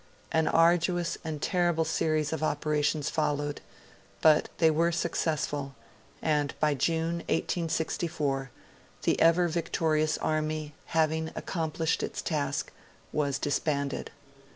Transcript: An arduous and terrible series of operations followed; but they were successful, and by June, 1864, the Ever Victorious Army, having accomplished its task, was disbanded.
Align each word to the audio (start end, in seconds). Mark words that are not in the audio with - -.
An 0.31 0.47
arduous 0.47 1.19
and 1.23 1.39
terrible 1.43 1.85
series 1.85 2.33
of 2.33 2.41
operations 2.41 3.11
followed; 3.11 3.61
but 4.19 4.49
they 4.57 4.71
were 4.71 4.91
successful, 4.91 5.75
and 6.23 6.55
by 6.59 6.73
June, 6.73 7.17
1864, 7.29 8.49
the 9.03 9.21
Ever 9.21 9.47
Victorious 9.47 10.17
Army, 10.17 10.73
having 10.97 11.29
accomplished 11.35 12.01
its 12.01 12.23
task, 12.23 12.71
was 13.13 13.37
disbanded. 13.37 14.09